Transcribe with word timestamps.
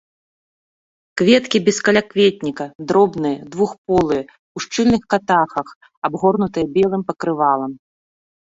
Кветкі 1.21 1.57
без 1.67 1.77
калякветніка, 1.89 2.65
дробныя, 2.93 3.37
двухполыя, 3.57 4.23
у 4.55 4.65
шчыльных 4.67 5.01
катахах, 5.17 5.67
абгорнутых 6.11 6.65
белым 6.81 7.01
пакрывалам. 7.13 7.73